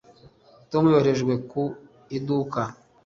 Tom 0.71 0.83
yoherejwe 0.93 1.33
ku 1.51 1.63
iduka 2.17 2.61